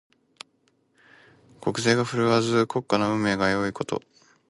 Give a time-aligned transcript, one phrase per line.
[1.61, 4.01] 国勢が振るわず、国家の運命が危ういこと。